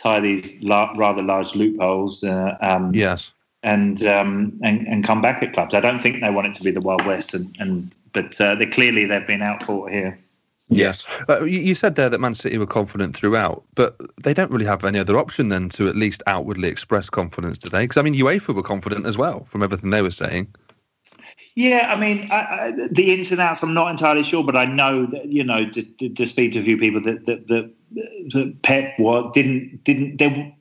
[0.00, 2.24] tie these la- rather large loopholes.
[2.24, 3.32] Uh, um, Yes.
[3.62, 5.74] and um, and and come back at clubs.
[5.74, 8.54] I don't think they want it to be the Wild West, and, and but uh,
[8.54, 10.16] they clearly they've been out for here.
[10.72, 11.04] Yes.
[11.28, 14.66] Uh, you, you said there that Man City were confident throughout, but they don't really
[14.66, 17.80] have any other option then to at least outwardly express confidence today.
[17.82, 20.46] Because I mean, UEFA were confident as well from everything they were saying.
[21.60, 23.62] Yeah, I mean I, I, the ins and outs.
[23.62, 26.60] I'm not entirely sure, but I know that you know to, to, to speak to
[26.60, 27.70] a few people that that, that,
[28.32, 30.54] that Pep was, didn't didn't there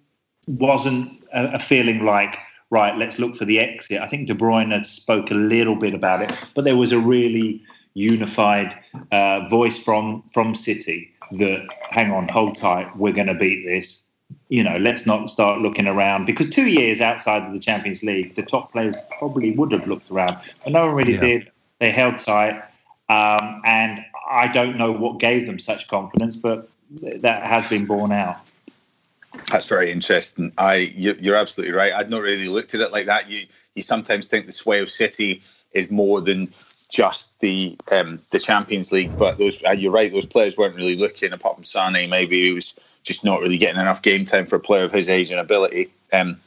[0.47, 2.37] wasn't a, a feeling like
[2.69, 2.97] right.
[2.97, 4.01] Let's look for the exit.
[4.01, 6.99] I think De Bruyne had spoke a little bit about it, but there was a
[6.99, 8.77] really unified
[9.13, 14.03] uh, voice from from City that hang on, hold tight, we're going to beat this.
[14.49, 18.35] You know, let's not start looking around because two years outside of the Champions League,
[18.35, 21.19] the top players probably would have looked around, but no one really Yeah.
[21.19, 21.51] did.
[21.79, 22.55] They held tight,
[23.09, 26.67] um, and I don't know what gave them such confidence, but
[27.01, 28.37] that has been borne out.
[29.51, 30.51] That's very interesting.
[30.57, 31.93] I you, you're absolutely right.
[31.93, 33.29] I'd not really looked at it like that.
[33.29, 35.41] You you sometimes think the sway of City
[35.73, 36.49] is more than
[36.89, 40.11] just the um, the Champions League, but those uh, you're right.
[40.11, 42.09] Those players weren't really looking apart from Sane.
[42.09, 45.09] Maybe he was just not really getting enough game time for a player of his
[45.09, 45.91] age and ability.
[46.13, 46.39] Um,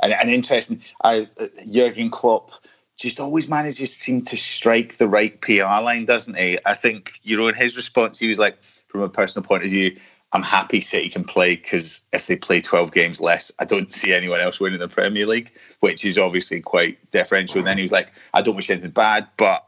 [0.00, 2.50] and, and interesting, I, uh, Jurgen Klopp
[2.96, 6.58] just always manages to seem to strike the right PR line, doesn't he?
[6.66, 9.70] I think you know in his response, he was like, from a personal point of
[9.70, 9.96] view,
[10.32, 14.14] I'm happy City can play because if they play 12 games less, I don't see
[14.14, 17.58] anyone else winning the Premier League, which is obviously quite deferential.
[17.58, 19.66] And then he was like, I don't wish anything bad, but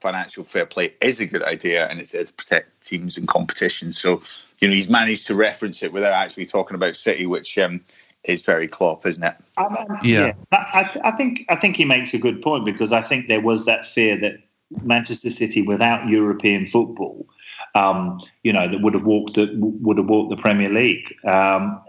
[0.00, 3.92] financial fair play is a good idea and it's there to protect teams and competition.
[3.92, 4.22] So,
[4.64, 7.84] you know, he's managed to reference it without actually talking about City, which um,
[8.24, 9.34] is very Klopp, isn't it?
[9.58, 10.32] Um, yeah, yeah.
[10.52, 13.66] I, I, think I think he makes a good point because I think there was
[13.66, 14.36] that fear that
[14.82, 17.26] Manchester City, without European football,
[17.74, 21.14] um, you know, that would have walked the, would have walked the Premier League.
[21.26, 21.82] Um,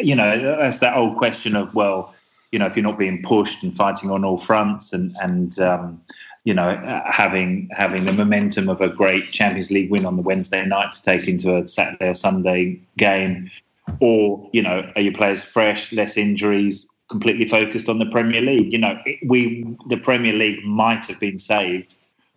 [0.00, 2.14] you know, that's that old question of well,
[2.50, 6.00] you know, if you're not being pushed and fighting on all fronts and and um,
[6.44, 10.22] you know uh, having having the momentum of a great Champions League win on the
[10.22, 13.50] Wednesday night to take into a Saturday or Sunday game,
[14.00, 18.72] or you know, are your players fresh, less injuries, completely focused on the Premier League?
[18.72, 21.94] You know, we the Premier League might have been saved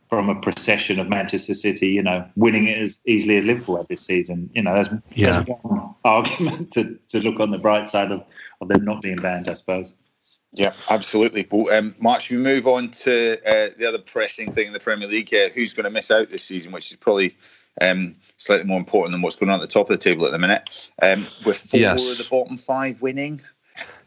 [0.09, 3.87] from a procession of Manchester City, you know, winning it as easily as Liverpool have
[3.87, 4.49] this season.
[4.53, 5.41] You know, there's, yeah.
[5.41, 8.23] there's one argument to, to look on the bright side of,
[8.61, 9.95] of them not being banned, I suppose.
[10.55, 11.47] Yeah, absolutely.
[11.51, 15.07] Well, um, Mark, we move on to uh, the other pressing thing in the Premier
[15.07, 15.49] League here?
[15.49, 17.35] Who's going to miss out this season, which is probably
[17.81, 20.31] um, slightly more important than what's going on at the top of the table at
[20.31, 20.91] the minute.
[21.01, 22.09] Um, with four yes.
[22.09, 23.41] of the bottom five winning.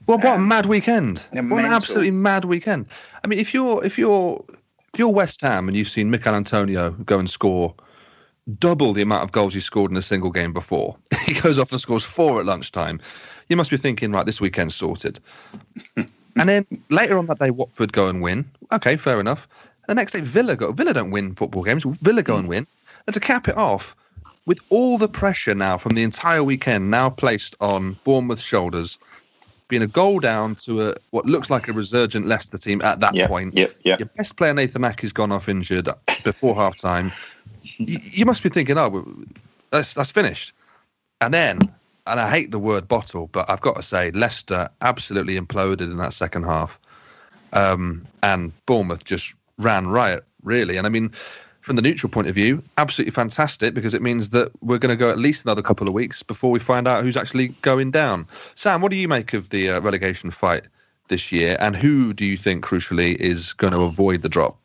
[0.06, 1.18] Well, what a um, mad weekend!
[1.32, 2.86] What an absolutely mad weekend.
[3.22, 4.42] I mean, if you're if you're
[4.94, 7.74] if you're West Ham and you've seen Michail Antonio go and score
[8.58, 11.72] double the amount of goals he scored in a single game before, he goes off
[11.72, 13.00] and scores four at lunchtime.
[13.50, 15.20] You must be thinking, right, this weekend's sorted.
[16.38, 18.50] and then later on that day, Watford go and win.
[18.72, 19.48] Okay, fair enough.
[19.86, 20.72] The next day, Villa go.
[20.72, 21.84] Villa don't win football games.
[22.02, 22.48] Villa go and mm.
[22.48, 22.66] win.
[23.06, 23.96] And to cap it off,
[24.48, 28.98] with all the pressure now from the entire weekend now placed on Bournemouth's shoulders,
[29.68, 33.14] being a goal down to a what looks like a resurgent Leicester team at that
[33.14, 33.54] yep, point.
[33.54, 33.98] Yep, yep.
[33.98, 35.90] Your best player Nathan Aké's gone off injured
[36.24, 37.12] before half time.
[37.76, 39.14] You, you, must be thinking, oh,
[39.70, 40.54] that's that's finished.
[41.20, 41.58] And then,
[42.08, 45.96] and I hate the word bottle, but I've got to say, Leicester absolutely imploded in
[45.98, 46.78] that second half,
[47.52, 50.76] um, and Bournemouth just ran riot, really.
[50.76, 51.12] And I mean,
[51.62, 54.96] from the neutral point of view, absolutely fantastic because it means that we're going to
[54.96, 58.26] go at least another couple of weeks before we find out who's actually going down.
[58.54, 60.64] Sam, what do you make of the uh, relegation fight
[61.08, 64.56] this year, and who do you think, crucially, is going to avoid the drop?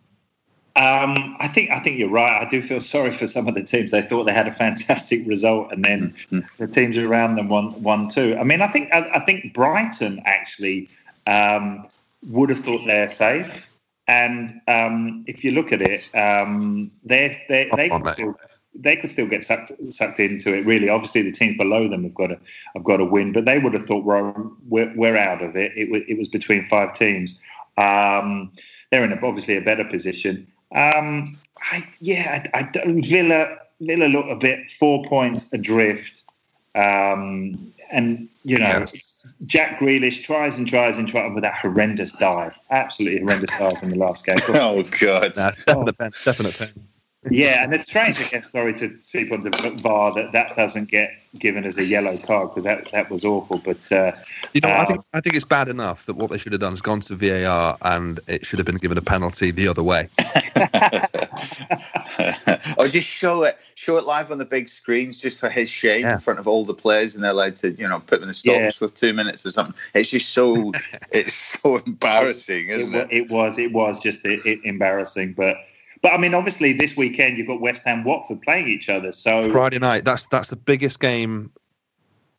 [0.75, 2.41] Um, I think I think you're right.
[2.41, 3.91] I do feel sorry for some of the teams.
[3.91, 6.39] They thought they had a fantastic result, and then mm-hmm.
[6.57, 8.35] the teams around them won one too.
[8.39, 10.89] I mean, I think I, I think Brighton actually
[11.27, 11.87] um,
[12.29, 13.51] would have thought they're safe.
[14.07, 18.35] And um, if you look at it, um, they they they could still
[18.75, 20.65] they could still get sucked sucked into it.
[20.65, 22.39] Really, obviously the teams below them have got to
[22.73, 24.33] have got to win, but they would have thought we're
[24.67, 25.71] we're, we're out of it.
[25.75, 27.37] It, it was between five teams.
[27.77, 28.51] Um,
[28.91, 30.47] they're in a, obviously a better position.
[30.73, 31.37] Um,
[31.71, 36.23] I, yeah, I, I, Villa Villa look a bit four points adrift,
[36.75, 38.79] um, and you know.
[38.79, 39.13] Yes
[39.45, 43.89] Jack Grealish tries and tries and tries with that horrendous dive, absolutely horrendous dive in
[43.89, 44.37] the last game.
[44.49, 46.87] oh god, That's definite pen, definite pen.
[47.29, 48.45] Yeah, and it's strange again.
[48.51, 49.49] Sorry to sleep on the
[49.81, 53.59] bar that that doesn't get given as a yellow card because that that was awful.
[53.59, 54.11] But uh,
[54.53, 56.61] you know, um, I think I think it's bad enough that what they should have
[56.61, 59.83] done is gone to VAR and it should have been given a penalty the other
[59.83, 60.09] way.
[62.77, 66.01] or just show it, show it live on the big screens, just for his shame
[66.01, 66.13] yeah.
[66.13, 68.27] in front of all the players, and they're allowed to, you know, put them in
[68.29, 68.69] the stocks yeah.
[68.71, 69.75] for two minutes or something.
[69.93, 70.71] It's just so,
[71.11, 73.07] it's so embarrassing, isn't it?
[73.11, 75.57] It, it was, it was just it, it, embarrassing, but.
[76.03, 79.13] But I mean, obviously, this weekend you've got West Ham, Watford playing each other.
[79.13, 81.49] So Friday night, that's that's the biggest game,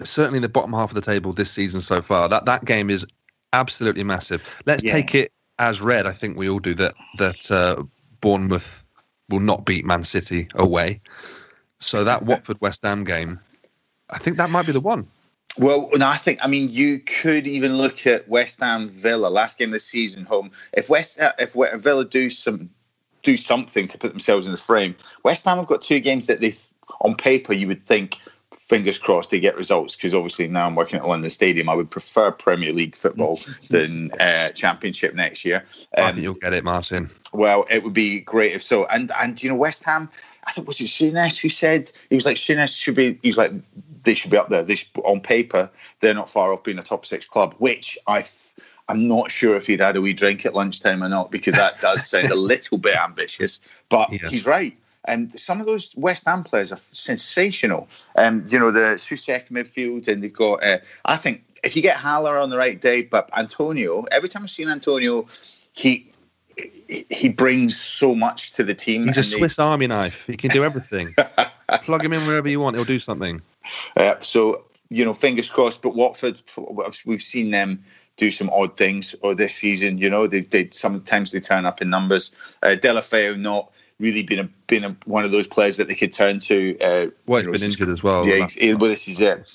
[0.04, 2.28] certainly in the bottom half of the table this season so far.
[2.28, 3.06] That that game is
[3.54, 4.46] absolutely massive.
[4.66, 4.92] Let's yeah.
[4.92, 6.06] take it as read.
[6.06, 6.94] I think we all do that.
[7.16, 7.82] That uh,
[8.20, 8.84] Bournemouth
[9.30, 11.00] will not beat Man City away.
[11.78, 13.40] So that Watford West Ham game,
[14.10, 15.08] I think that might be the one.
[15.58, 19.56] Well, no, I think I mean you could even look at West Ham Villa last
[19.56, 20.50] game of the season home.
[20.74, 22.68] If West uh, if Villa do some
[23.24, 26.40] do something to put themselves in the frame, West Ham have got two games that
[26.40, 26.54] they
[27.00, 28.18] on paper you would think
[28.52, 31.68] fingers crossed they get results because obviously now I'm working at London Stadium.
[31.68, 35.64] I would prefer Premier League football than uh, Championship next year.
[35.96, 37.10] Um, I think you'll get it, Martin.
[37.32, 38.86] Well, it would be great if so.
[38.86, 40.08] And and you know West Ham.
[40.46, 43.18] I think was it Souness who said he was like Souness should be.
[43.22, 43.52] He was like
[44.04, 44.62] they should be up there.
[44.62, 48.24] This on paper they're not far off being a top six club, which I.
[48.88, 51.80] I'm not sure if he'd had a wee drink at lunchtime or not because that
[51.80, 53.60] does sound a little bit ambitious.
[53.88, 54.76] But he's right.
[55.06, 57.88] And some of those West Ham players are sensational.
[58.16, 61.96] Um, you know, the Soucek midfield, and they've got, uh, I think, if you get
[61.96, 65.26] Haller on the right day, but Antonio, every time I've seen Antonio,
[65.72, 66.10] he
[66.88, 69.06] he brings so much to the team.
[69.06, 69.62] He's a Swiss they...
[69.62, 70.26] Army knife.
[70.26, 71.08] He can do everything.
[71.82, 73.42] Plug him in wherever you want, he'll do something.
[73.96, 75.82] uh, so you know, fingers crossed.
[75.82, 76.40] But Watford,
[77.04, 77.82] we've seen them
[78.16, 79.98] do some odd things or this season.
[79.98, 82.30] You know, they they sometimes they turn up in numbers.
[82.62, 86.12] Uh, Deulofeu not really been a, been a, one of those players that they could
[86.12, 86.78] turn to.
[86.80, 88.26] Uh, well, he's know, been injured as well.
[88.26, 89.48] Yeah, he, well, this is it.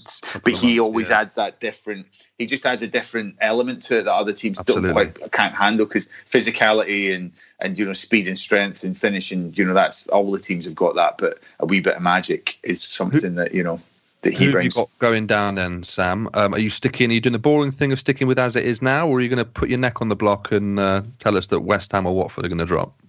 [0.43, 1.22] But he months, always yeah.
[1.22, 2.08] adds that different.
[2.38, 4.93] He just adds a different element to it that other teams Absolutely.
[4.93, 9.54] don't quite can't handle because physicality and and you know speed and strength and finishing.
[9.56, 12.58] You know that's all the teams have got that, but a wee bit of magic
[12.63, 13.80] is something that you know
[14.21, 14.75] that he Who brings.
[14.75, 16.29] you got going down then, Sam?
[16.34, 17.10] Um, are you sticking?
[17.10, 19.21] Are you doing the boring thing of sticking with as it is now, or are
[19.21, 21.91] you going to put your neck on the block and uh, tell us that West
[21.91, 22.99] Ham or Watford are going to drop?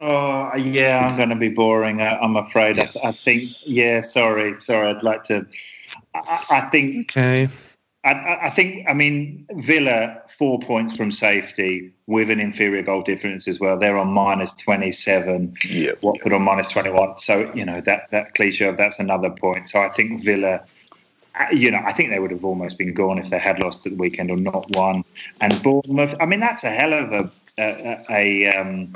[0.00, 2.00] Oh yeah, I'm going to be boring.
[2.00, 2.76] I, am afraid.
[2.76, 2.90] Yeah.
[3.02, 3.50] I, I, think.
[3.64, 4.90] Yeah, sorry, sorry.
[4.90, 5.46] I'd like to.
[6.14, 7.10] I, I think.
[7.10, 7.48] Okay.
[8.04, 8.86] I, I, think.
[8.88, 13.76] I mean, Villa four points from safety with an inferior goal difference as well.
[13.78, 15.56] They're on minus twenty seven.
[15.64, 15.92] Yeah.
[16.00, 17.18] Watford on minus twenty one.
[17.18, 19.68] So you know that that cliche of that's another point.
[19.68, 20.64] So I think Villa.
[21.34, 23.86] Uh, you know, I think they would have almost been gone if they had lost
[23.86, 25.04] at the weekend or not won.
[25.40, 28.92] And Bournemouth, I mean, that's a hell of a a a, um,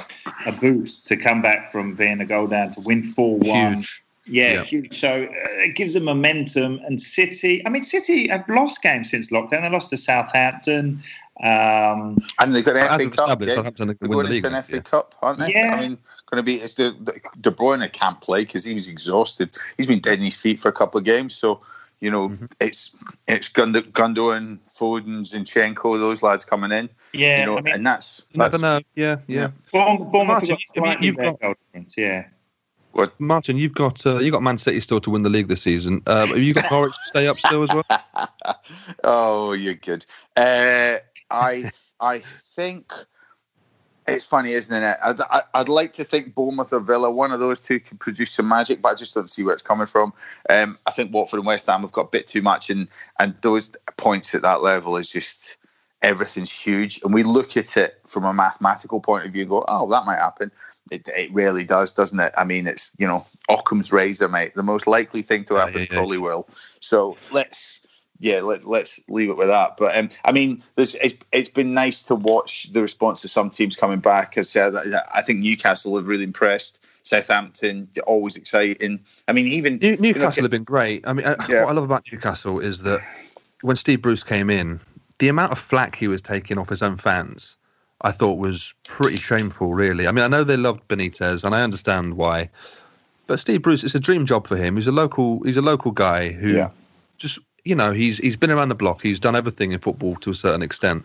[0.47, 3.85] a boost to come back from being a goal down to win four one.
[4.25, 5.01] Yeah, yeah, huge.
[5.01, 6.81] So uh, it gives them momentum.
[6.85, 9.63] And City, I mean, City have lost games since lockdown.
[9.63, 11.03] They lost to Southampton.
[11.43, 13.43] Um, and they've got an FA Cup.
[13.43, 13.55] Yeah.
[13.55, 14.81] Southampton They're going the into an FA yeah.
[14.81, 15.53] Cup, aren't they?
[15.53, 15.75] Yeah.
[15.75, 15.99] I mean,
[16.31, 19.51] going to be the, the De Bruyne can't play because he was exhausted.
[19.77, 21.35] He's been dead in his feet for a couple of games.
[21.35, 21.61] So
[22.03, 22.47] you know, mm-hmm.
[22.61, 22.97] it's
[23.29, 26.91] it's Gundo, Gundogan, Foden, Zinchenko, those lads coming in.
[27.13, 28.81] Yeah, you know, I mean, and that's, that's never know.
[28.97, 29.51] Yeah, yeah.
[29.73, 29.99] yeah.
[30.13, 30.59] Martin,
[31.01, 31.39] you've got,
[31.97, 32.25] yeah.
[33.19, 36.03] Martin, you've got uh, you got Man City still to win the league this season.
[36.07, 37.85] Uh, have you got Norwich to stay up still as well?
[39.05, 40.05] oh, you're good.
[40.37, 40.99] Uh,
[41.31, 42.93] I I think
[44.07, 44.99] it's funny, isn't it?
[45.03, 45.21] I'd,
[45.55, 48.83] I'd like to think Bournemouth or Villa, one of those two, can produce some magic,
[48.83, 50.13] but I just don't see where it's coming from.
[50.51, 53.35] Um, I think Watford and West Ham have got a bit too much, and and
[53.43, 55.57] those points at that level is just
[56.03, 57.01] everything's huge.
[57.05, 60.05] And we look at it from a mathematical point of view and go, oh, that
[60.05, 60.51] might happen.
[60.91, 62.33] It, it rarely does, doesn't it?
[62.37, 64.55] I mean, it's you know Occam's razor, mate.
[64.55, 66.49] The most likely thing to happen yeah, yeah, probably will.
[66.81, 67.81] So let's
[68.23, 69.77] yeah, let, let's leave it with that.
[69.77, 70.95] But um, I mean, it's,
[71.33, 74.39] it's been nice to watch the response of some teams coming back.
[74.39, 76.79] As uh, I think Newcastle have really impressed.
[77.05, 79.01] Southampton, always exciting.
[79.27, 81.07] I mean, even New, Newcastle you know, have been great.
[81.07, 81.65] I mean, uh, yeah.
[81.65, 83.01] what I love about Newcastle is that
[83.63, 84.79] when Steve Bruce came in,
[85.19, 87.57] the amount of flack he was taking off his own fans
[88.03, 90.09] I thought was pretty shameful, really.
[90.09, 92.51] I mean, I know they loved Benitez, and I understand why.
[93.27, 94.77] But Steve Bruce, it's a dream job for him.
[94.77, 96.71] He's a local, he's a local guy who yeah.
[97.19, 99.03] just, you know, he's he's been around the block.
[99.03, 101.05] He's done everything in football to a certain extent.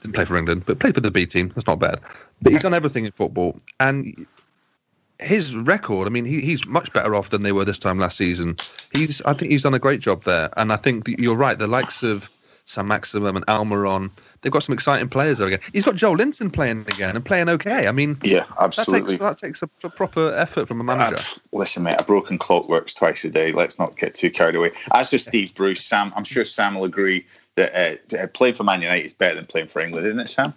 [0.00, 1.50] Didn't play for England, but played for the B team.
[1.54, 2.00] That's not bad.
[2.40, 4.26] But he's done everything in football, and
[5.18, 6.06] his record.
[6.06, 8.56] I mean, he, he's much better off than they were this time last season.
[8.94, 11.58] He's, I think, he's done a great job there, and I think you're right.
[11.58, 12.30] The likes of
[12.68, 14.10] Saint-Maximin and Almiron
[14.42, 15.60] they've got some exciting players there again.
[15.72, 17.88] He's got Joelinton playing again and playing okay.
[17.88, 19.16] I mean, yeah, absolutely.
[19.16, 21.16] That takes, that takes a, a, proper effort from a manager.
[21.16, 23.52] Uh, listen, mate, a broken clock works twice a day.
[23.52, 24.72] Let's not get too carried away.
[24.92, 27.26] As for Steve Bruce, Sam, I'm sure Sam will agree
[27.56, 30.54] that uh, playing for Man United is better than playing for England, isn't it, Sam?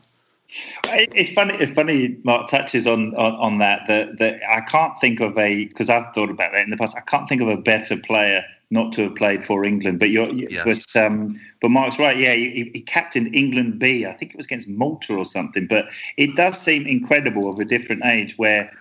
[0.86, 1.56] It's funny.
[1.56, 2.17] It's funny.
[2.24, 3.88] Mark touches on, on, on that.
[3.88, 6.97] That that I can't think of a because I've thought about that in the past.
[6.97, 9.99] I can't think of a better player not to have played for England.
[9.99, 10.86] But you're, yes.
[10.93, 12.17] but um, but Mark's right.
[12.17, 14.05] Yeah, he, he, captained England B.
[14.05, 15.67] I think it was against Malta or something.
[15.67, 15.86] But
[16.17, 18.71] it does seem incredible of a different age where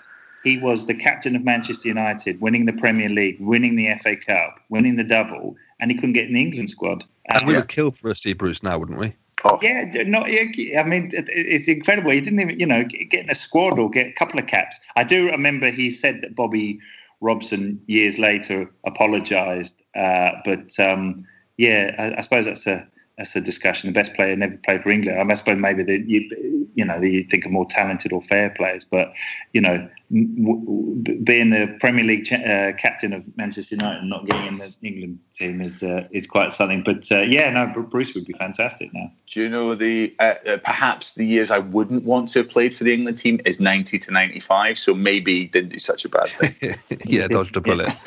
[0.44, 4.61] he was the captain of Manchester United, winning the Premier League, winning the FA Cup,
[4.70, 7.05] winning the double, and he couldn't get in the England squad.
[7.26, 9.14] And we would kill for a Steve Bruce now, wouldn't we?
[9.44, 9.59] Oh.
[9.62, 10.26] Yeah, not.
[10.26, 12.11] I mean, it's incredible.
[12.11, 14.79] He didn't even, you know, get in a squad or get a couple of caps.
[14.96, 16.79] I do remember he said that Bobby
[17.20, 19.80] Robson years later apologised.
[19.94, 21.26] Uh, but um,
[21.57, 22.87] yeah, I, I, suppose that's a
[23.20, 23.88] that's a discussion.
[23.90, 25.18] The best player never played for England.
[25.18, 28.22] I, mean, I suppose maybe that you you know you think of more talented or
[28.22, 29.12] fair players, but
[29.52, 34.46] you know being the Premier League cha- uh, captain of Manchester United and not getting
[34.46, 36.83] in the England team is uh, is quite something.
[36.83, 39.12] But uh, yeah, no, Bruce would be fantastic now.
[39.26, 42.74] Do you know the uh, uh, perhaps the years I wouldn't want to have played
[42.74, 44.78] for the England team is ninety to ninety five.
[44.78, 46.57] So maybe he didn't do such a bad thing.
[47.05, 47.90] yeah, dodged a bullet.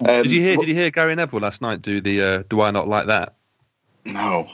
[0.00, 0.56] um, did you hear?
[0.56, 3.34] Did you hear Gary Neville last night do the uh, "Do I not like that"?
[4.04, 4.48] No.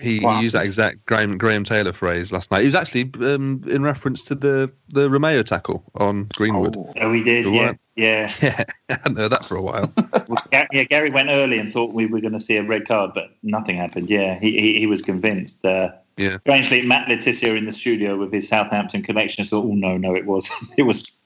[0.00, 2.62] He, he, used that exact Graham, Graham Taylor phrase last night.
[2.62, 6.76] It was actually um, in reference to the, the Romeu tackle on Greenwood.
[6.76, 7.74] Oh, oh we did, yeah.
[7.94, 8.32] Yeah.
[8.42, 8.64] yeah.
[8.88, 9.92] I hadn't heard that for a while.
[10.28, 13.12] well, yeah, Gary went early and thought we were going to see a red card,
[13.14, 14.10] but nothing happened.
[14.10, 15.64] Yeah, he, he, he was convinced.
[15.64, 16.38] Uh, yeah.
[16.40, 20.16] Strangely, Matt Le Tissier in the studio with his Southampton connection thought, oh, no, no,
[20.16, 20.50] it was.
[20.76, 21.16] it was.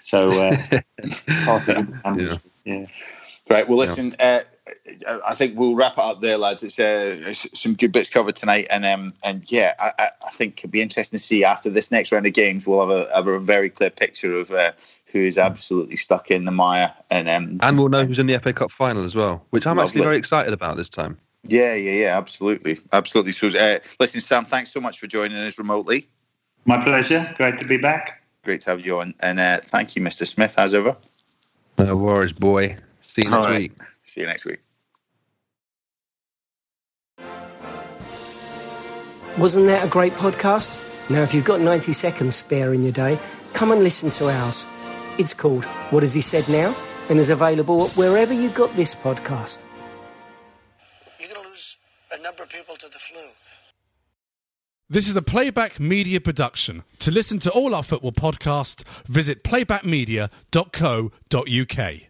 [0.00, 0.56] So, uh,
[1.28, 2.36] yeah.
[2.64, 2.86] yeah.
[3.48, 3.68] Right.
[3.68, 4.14] Well, listen.
[4.18, 4.40] Uh,
[5.06, 6.62] I think we'll wrap it up there, lads.
[6.62, 10.70] It's, uh, some good bits covered tonight, and um, and yeah, I, I, think it'll
[10.70, 12.66] be interesting to see after this next round of games.
[12.66, 14.72] We'll have a have a very clear picture of uh,
[15.06, 18.38] who is absolutely stuck in the mire, and um, and we'll know who's in the
[18.38, 19.88] FA Cup final as well, which I'm lovely.
[19.88, 21.18] actually very excited about this time.
[21.44, 23.32] Yeah, yeah, yeah, absolutely, absolutely.
[23.32, 26.06] So, uh, listen, Sam, thanks so much for joining us remotely.
[26.66, 27.32] My pleasure.
[27.36, 28.22] Great to be back.
[28.44, 30.26] Great to have you on, and uh, thank you, Mr.
[30.26, 30.96] Smith, as ever.
[31.78, 32.76] No worries, boy.
[33.00, 33.58] See you next right.
[33.58, 33.72] week.
[34.10, 34.58] See you next week.
[39.38, 40.68] Wasn't that a great podcast?
[41.08, 43.20] Now, if you've got 90 seconds spare in your day,
[43.52, 44.66] come and listen to ours.
[45.16, 46.74] It's called What Has He Said Now?
[47.08, 49.58] and is available wherever you got this podcast.
[51.20, 51.76] You're going to lose
[52.12, 53.20] a number of people to the flu.
[54.88, 56.82] This is a Playback Media production.
[56.98, 62.09] To listen to all our football podcasts, visit playbackmedia.co.uk.